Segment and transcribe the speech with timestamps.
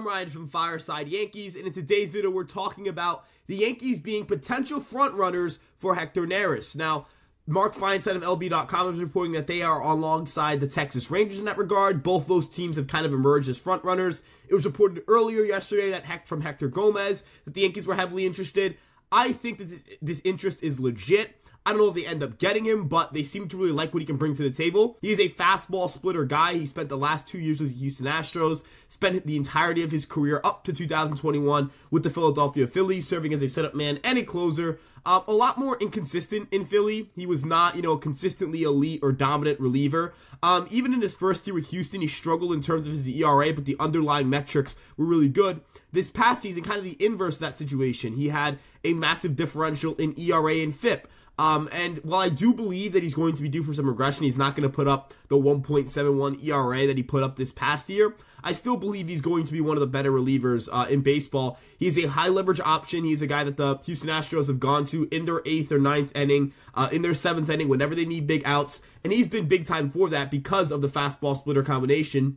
[0.00, 4.24] I'm Ryan from Fireside Yankees, and in today's video, we're talking about the Yankees being
[4.24, 6.74] potential frontrunners for Hector Neris.
[6.74, 7.04] Now,
[7.46, 11.58] Mark Feinsand of LB.com is reporting that they are alongside the Texas Rangers in that
[11.58, 12.02] regard.
[12.02, 14.26] Both those teams have kind of emerged as frontrunners.
[14.48, 18.24] It was reported earlier yesterday that heck from Hector Gomez that the Yankees were heavily
[18.24, 18.78] interested.
[19.12, 21.36] I think that this, this interest is legit.
[21.66, 23.92] I don't know if they end up getting him, but they seem to really like
[23.92, 24.96] what he can bring to the table.
[25.02, 26.54] He is a fastball splitter guy.
[26.54, 30.06] He spent the last two years with the Houston Astros, spent the entirety of his
[30.06, 34.22] career up to 2021 with the Philadelphia Phillies, serving as a setup man and a
[34.22, 34.78] closer.
[35.04, 37.08] Um, a lot more inconsistent in Philly.
[37.16, 40.12] He was not, you know, consistently elite or dominant reliever.
[40.42, 43.52] Um, even in his first year with Houston, he struggled in terms of his ERA,
[43.52, 45.60] but the underlying metrics were really good.
[45.92, 48.14] This past season, kind of the inverse of that situation.
[48.14, 51.08] He had a massive differential in ERA and FIP.
[51.40, 54.24] Um, and while I do believe that he's going to be due for some regression,
[54.24, 57.88] he's not going to put up the 1.71 ERA that he put up this past
[57.88, 58.14] year.
[58.44, 61.58] I still believe he's going to be one of the better relievers uh, in baseball.
[61.78, 63.04] He's a high leverage option.
[63.04, 66.14] He's a guy that the Houston Astros have gone to in their eighth or ninth
[66.14, 68.82] inning, uh, in their seventh inning, whenever they need big outs.
[69.02, 72.36] And he's been big time for that because of the fastball splitter combination.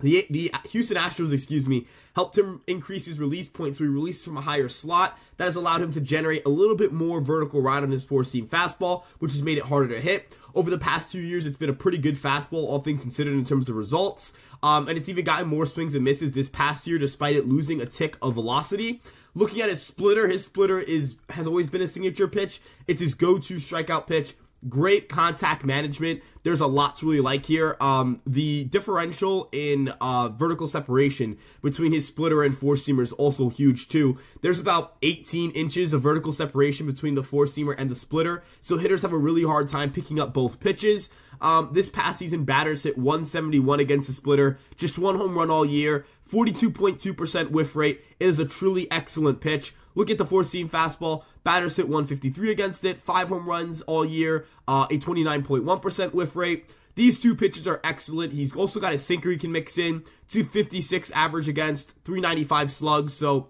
[0.00, 3.78] The, the Houston Astros, excuse me, helped him increase his release points.
[3.78, 5.18] So he released from a higher slot.
[5.36, 8.24] That has allowed him to generate a little bit more vertical ride on his four
[8.24, 10.36] seam fastball, which has made it harder to hit.
[10.54, 13.44] Over the past two years, it's been a pretty good fastball, all things considered, in
[13.44, 14.38] terms of results.
[14.62, 17.80] Um, and it's even gotten more swings and misses this past year, despite it losing
[17.80, 19.00] a tick of velocity.
[19.34, 22.60] Looking at his splitter, his splitter is has always been a signature pitch.
[22.86, 24.34] It's his go-to strikeout pitch
[24.68, 26.22] great contact management.
[26.42, 27.76] There's a lot to really like here.
[27.80, 33.48] Um, the differential in uh, vertical separation between his splitter and four seamer is also
[33.48, 34.18] huge too.
[34.42, 38.76] There's about 18 inches of vertical separation between the four seamer and the splitter, so
[38.76, 41.10] hitters have a really hard time picking up both pitches.
[41.40, 45.64] Um, this past season, batters hit 171 against the splitter, just one home run all
[45.64, 48.00] year, 42.2% whiff rate.
[48.18, 49.74] It is a truly excellent pitch.
[49.94, 51.24] Look at the four seam fastball.
[51.44, 56.74] Batters hit 153 against it, five home runs all year, uh, a 29.1% whiff rate.
[56.94, 58.32] These two pitches are excellent.
[58.32, 63.12] He's also got a sinker he can mix in, 256 average against, 395 slugs.
[63.14, 63.48] So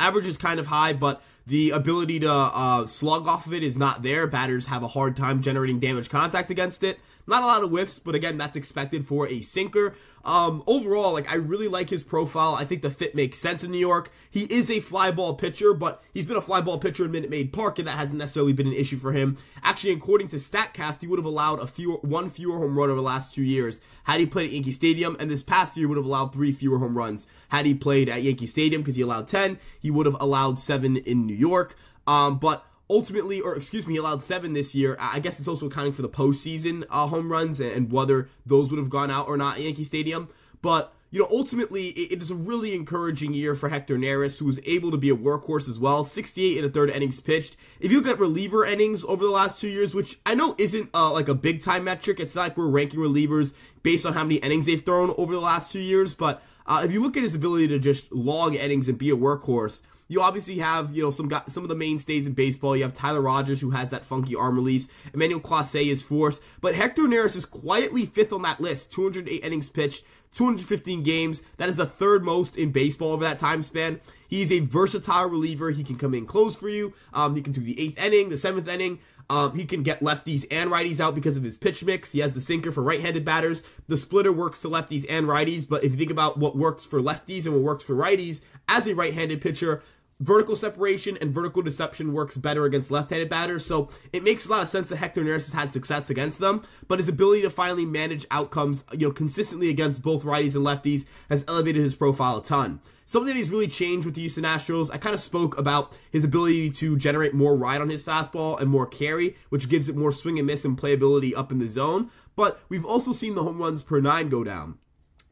[0.00, 3.76] average is kind of high, but the ability to uh, slug off of it is
[3.76, 4.26] not there.
[4.26, 6.98] Batters have a hard time generating damage contact against it.
[7.26, 9.94] Not a lot of whiffs, but again, that's expected for a sinker.
[10.24, 12.54] Um, overall, like I really like his profile.
[12.54, 14.10] I think the fit makes sense in New York.
[14.30, 17.30] He is a fly ball pitcher, but he's been a fly ball pitcher in Minute
[17.30, 19.36] Maid Park, and that hasn't necessarily been an issue for him.
[19.62, 22.96] Actually, according to Statcast, he would have allowed a few one fewer home run over
[22.96, 25.96] the last two years had he played at Yankee Stadium, and this past year would
[25.96, 29.26] have allowed three fewer home runs had he played at Yankee Stadium because he allowed
[29.26, 29.58] ten.
[29.80, 31.74] He would have allowed seven in New York.
[32.06, 34.96] Um, but ultimately, or excuse me, he allowed seven this year.
[35.00, 38.78] I guess it's also accounting for the postseason uh, home runs and whether those would
[38.78, 40.28] have gone out or not at Yankee Stadium.
[40.62, 44.58] But you know, ultimately, it is a really encouraging year for Hector Neris, who was
[44.66, 46.02] able to be a workhorse as well.
[46.02, 47.56] 68 in a third innings pitched.
[47.80, 50.90] If you look at reliever innings over the last two years, which I know isn't
[50.92, 54.24] uh, like a big time metric, it's not like we're ranking relievers based on how
[54.24, 57.22] many innings they've thrown over the last two years, but uh, if you look at
[57.22, 61.10] his ability to just log innings and be a workhorse, you obviously have, you know,
[61.10, 62.76] some some of the mainstays in baseball.
[62.76, 64.88] You have Tyler Rogers, who has that funky arm release.
[65.12, 66.58] Emmanuel Clase is fourth.
[66.60, 68.92] But Hector Neris is quietly fifth on that list.
[68.92, 70.04] 208 innings pitched,
[70.34, 71.40] 215 games.
[71.56, 74.00] That is the third most in baseball over that time span.
[74.28, 75.70] He's a versatile reliever.
[75.70, 76.92] He can come in close for you.
[77.12, 78.98] Um, he can do the eighth inning, the seventh inning.
[79.30, 82.12] Um, he can get lefties and righties out because of his pitch mix.
[82.12, 83.62] He has the sinker for right-handed batters.
[83.88, 85.68] The splitter works to lefties and righties.
[85.68, 88.86] But if you think about what works for lefties and what works for righties, as
[88.86, 89.82] a right-handed pitcher,
[90.24, 94.62] vertical separation and vertical deception works better against left-handed batters, so it makes a lot
[94.62, 97.84] of sense that Hector Neris has had success against them, but his ability to finally
[97.84, 102.42] manage outcomes, you know, consistently against both righties and lefties has elevated his profile a
[102.42, 102.80] ton.
[103.04, 106.24] Something that he's really changed with the Houston Astros, I kind of spoke about his
[106.24, 110.10] ability to generate more ride on his fastball and more carry, which gives it more
[110.10, 113.60] swing and miss and playability up in the zone, but we've also seen the home
[113.60, 114.78] runs per nine go down.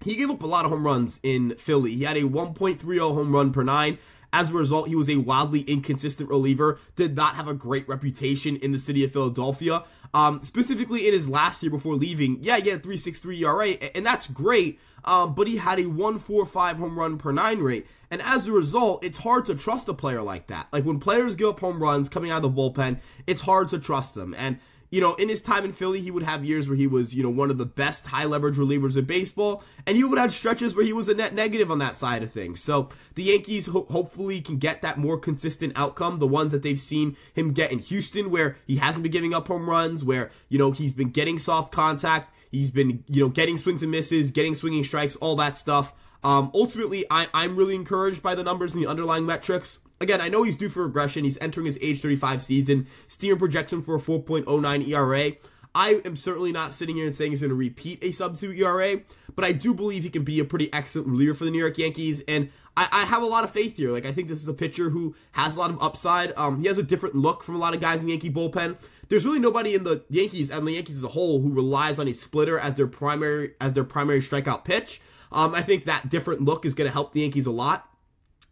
[0.05, 1.95] He gave up a lot of home runs in Philly.
[1.95, 3.99] He had a 1.30 home run per nine.
[4.33, 8.57] As a result, he was a wildly inconsistent reliever, did not have a great reputation
[8.57, 9.85] in the city of Philadelphia.
[10.15, 14.05] Um, specifically in his last year before leaving, yeah, he had a 3.63 ERA, and
[14.05, 14.81] that's great.
[15.05, 19.05] Um, but he had a 1.45 home run per nine rate, and as a result,
[19.05, 20.69] it's hard to trust a player like that.
[20.73, 23.79] Like when players give up home runs coming out of the bullpen, it's hard to
[23.79, 24.35] trust them.
[24.39, 24.59] And
[24.93, 27.23] you know, in his time in Philly, he would have years where he was, you
[27.23, 30.77] know, one of the best high leverage relievers in baseball, and he would have stretches
[30.77, 32.63] where he was a net negative on that side of things.
[32.63, 36.79] So the Yankees ho- hopefully can get that more consistent outcome, the ones that they've
[36.79, 40.59] seen him get in Houston, where he hasn't been giving up home runs, where, you
[40.59, 44.53] know, he's been getting soft contact, he's been, you know, getting swings and misses, getting
[44.53, 45.95] swinging strikes, all that stuff.
[46.23, 49.81] Um, ultimately, I, I'm really encouraged by the numbers and the underlying metrics.
[50.03, 51.23] Again, I know he's due for regression.
[51.23, 52.87] He's entering his age 35 season.
[53.07, 55.33] Steamer projection for a 4.09 ERA.
[55.77, 58.53] I am certainly not sitting here and saying he's going to repeat a sub 2
[58.53, 59.01] ERA,
[59.37, 61.79] but I do believe he can be a pretty excellent reliever for the New York
[61.79, 63.91] Yankees, and I, I, have a lot of faith here.
[63.91, 66.33] Like, I think this is a pitcher who has a lot of upside.
[66.37, 68.77] Um, he has a different look from a lot of guys in the Yankee bullpen.
[69.09, 72.09] There's really nobody in the Yankees and the Yankees as a whole who relies on
[72.09, 75.01] a splitter as their primary as their primary strikeout pitch.
[75.31, 77.89] Um, I think that different look is going to help the Yankees a lot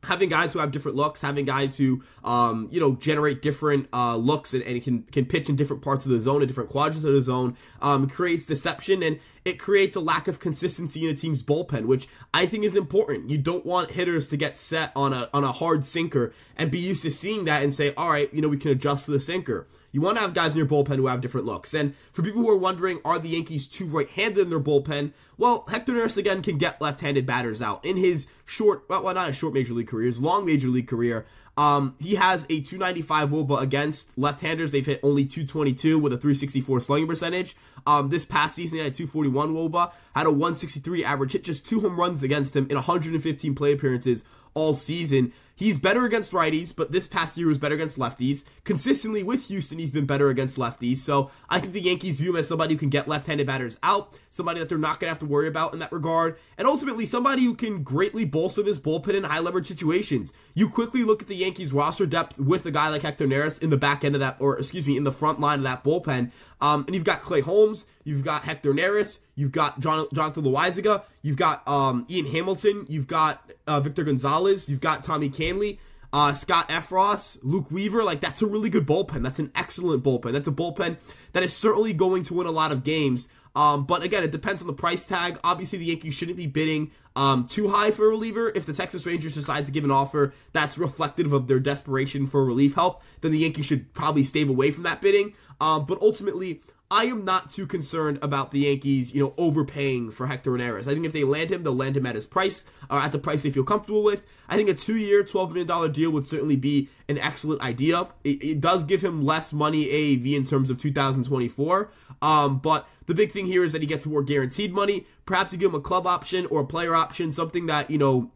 [0.05, 4.17] having guys who have different looks, having guys who, um, you know, generate different uh,
[4.17, 7.05] looks and, and can can pitch in different parts of the zone, in different quadrants
[7.05, 11.17] of the zone, um, creates deception and it creates a lack of consistency in a
[11.17, 13.31] team's bullpen, which I think is important.
[13.31, 16.79] You don't want hitters to get set on a on a hard sinker and be
[16.79, 19.21] used to seeing that and say, all right, you know, we can adjust to the
[19.21, 19.67] sinker.
[19.93, 21.75] You want to have guys in your bullpen who have different looks.
[21.75, 25.13] And for people who are wondering, are the Yankees too right-handed in their bullpen?
[25.41, 27.83] Well, Hector Neris again can get left-handed batters out.
[27.83, 31.25] In his short, well, not a short major league career, his long major league career,
[31.57, 34.71] um, he has a 295 WOBA against left-handers.
[34.71, 37.57] They've hit only 222 with a 364 slugging percentage.
[37.87, 41.65] Um, this past season, he had a 241 WOBA, had a 163 average, hit just
[41.65, 45.33] two home runs against him in 115 play appearances all season.
[45.61, 48.49] He's better against righties, but this past year was better against lefties.
[48.65, 50.97] Consistently with Houston, he's been better against lefties.
[50.97, 54.19] So I think the Yankees view him as somebody who can get left-handed batters out,
[54.31, 57.05] somebody that they're not going to have to worry about in that regard, and ultimately
[57.05, 60.33] somebody who can greatly bolster this bullpen in high leverage situations.
[60.55, 63.69] You quickly look at the Yankees roster depth with a guy like Hector Neris in
[63.69, 66.33] the back end of that, or excuse me, in the front line of that bullpen.
[66.63, 71.03] Um, and you've got Clay Holmes, you've got Hector Neris, you've got John, Jonathan Loaisiga,
[71.23, 75.79] you've got um, Ian Hamilton, you've got uh, Victor Gonzalez, you've got Tommy Kahnle.
[76.13, 79.23] Uh, Scott Effross, Luke Weaver, like that's a really good bullpen.
[79.23, 80.33] That's an excellent bullpen.
[80.33, 80.99] That's a bullpen
[81.35, 83.33] that is certainly going to win a lot of games.
[83.55, 85.39] Um, but again, it depends on the price tag.
[85.43, 88.53] Obviously, the Yankees shouldn't be bidding um, too high for a reliever.
[88.55, 92.45] If the Texas Rangers decide to give an offer that's reflective of their desperation for
[92.45, 95.35] relief help, then the Yankees should probably stay away from that bidding.
[95.61, 96.61] Um, but ultimately,
[96.93, 100.89] I am not too concerned about the Yankees, you know, overpaying for Hector Neris.
[100.89, 103.19] I think if they land him, they'll land him at his price, or at the
[103.19, 104.27] price they feel comfortable with.
[104.49, 108.09] I think a two-year, $12 million deal would certainly be an excellent idea.
[108.25, 111.91] It, it does give him less money AAV in terms of 2024,
[112.23, 115.07] um, but the big thing here is that he gets more guaranteed money.
[115.27, 118.33] Perhaps you give him a club option or a player option, something that, you know,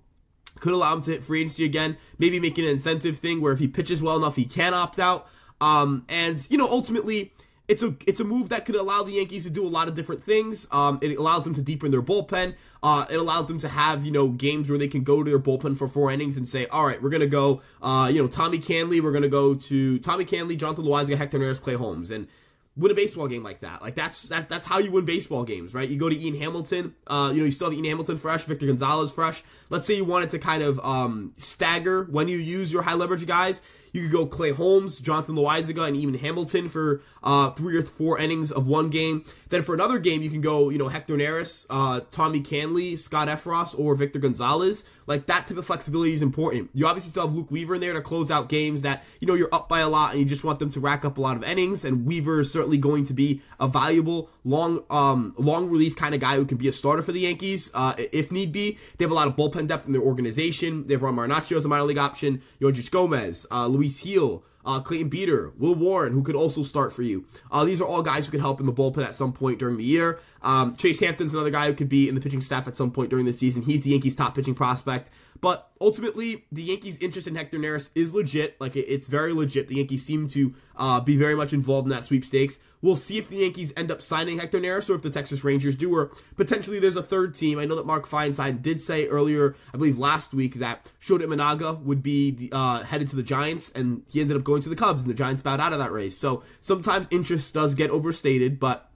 [0.60, 1.96] could allow him to hit free agency again.
[2.20, 5.26] Maybe make an incentive thing where if he pitches well enough, he can opt out.
[5.60, 7.32] Um, and, you know, ultimately
[7.66, 9.94] it's a it's a move that could allow the Yankees to do a lot of
[9.94, 10.66] different things.
[10.70, 12.54] Um, it allows them to deepen their bullpen.
[12.82, 15.38] Uh, it allows them to have you know games where they can go to their
[15.38, 17.62] bullpen for four innings and say, all right, we're gonna go.
[17.82, 21.62] Uh, you know, Tommy Kahnle, we're gonna go to Tommy Kahnle, Jonathan Loaisiga, Hector Neris,
[21.62, 22.28] Clay Holmes, and
[22.76, 23.82] win a baseball game like that.
[23.82, 25.88] Like that's that that's how you win baseball games, right?
[25.88, 28.66] You go to Ian Hamilton, uh, you know, you still have Ian Hamilton fresh, Victor
[28.66, 29.42] Gonzalez fresh.
[29.70, 33.26] Let's say you wanted to kind of um, stagger when you use your high leverage
[33.26, 33.62] guys.
[33.94, 38.18] You could go Clay Holmes, Jonathan Loaisiga, and even Hamilton for uh, three or four
[38.18, 39.22] innings of one game.
[39.50, 43.28] Then for another game, you can go, you know, Hector Neris, uh, Tommy Kahnle, Scott
[43.28, 44.90] Effross, or Victor Gonzalez.
[45.06, 46.70] Like that type of flexibility is important.
[46.74, 49.34] You obviously still have Luke Weaver in there to close out games that, you know,
[49.34, 51.36] you're up by a lot and you just want them to rack up a lot
[51.36, 51.84] of innings.
[51.84, 56.36] And Weaver certainly going to be a valuable long, um, long relief kind of guy
[56.36, 58.78] who can be a starter for the Yankees uh, if need be.
[58.96, 60.84] They have a lot of bullpen depth in their organization.
[60.84, 64.80] They have Ron Marinaccio as a minor league option, Yoendrys Gomez, uh, Luis Gil, uh,
[64.80, 67.26] Clayton Beeter, Will Warren, who could also start for you.
[67.52, 69.76] Uh, these are all guys who could help in the bullpen at some point during
[69.76, 70.18] the year.
[70.40, 73.10] Um, Chase Hampton's another guy who could be in the pitching staff at some point
[73.10, 73.62] during the season.
[73.62, 75.10] He's the Yankees' top pitching prospect.
[75.44, 78.58] But ultimately, the Yankees' interest in Hector Neris is legit.
[78.62, 79.68] Like, it's very legit.
[79.68, 82.62] The Yankees seem to uh, be very much involved in that sweepstakes.
[82.80, 85.76] We'll see if the Yankees end up signing Hector Neris or if the Texas Rangers
[85.76, 87.58] do, or potentially there's a third team.
[87.58, 91.78] I know that Mark Feinsand did say earlier, I believe last week, that Shota Imanaga
[91.82, 95.02] would be uh, headed to the Giants, and he ended up going to the Cubs,
[95.02, 96.16] and the Giants bowed out of that race.
[96.16, 98.90] So sometimes interest does get overstated, but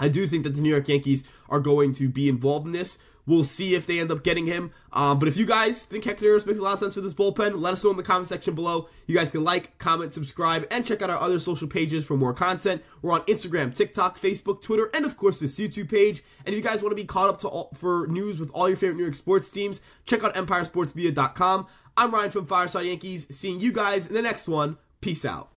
[0.00, 3.00] I do think that the New York Yankees are going to be involved in this.
[3.26, 4.70] We'll see if they end up getting him.
[4.92, 7.60] Um, but if you guys think Hector makes a lot of sense for this bullpen,
[7.60, 8.88] let us know in the comment section below.
[9.06, 12.32] You guys can like, comment, subscribe, and check out our other social pages for more
[12.32, 12.82] content.
[13.02, 16.22] We're on Instagram, TikTok, Facebook, Twitter, and of course this YouTube page.
[16.44, 18.68] And if you guys want to be caught up to all, for news with all
[18.68, 21.66] your favorite New York sports teams, check out EmpireSportsMedia.com.
[21.96, 23.26] I'm Ryan from Fireside Yankees.
[23.36, 24.78] Seeing you guys in the next one.
[25.00, 25.55] Peace out.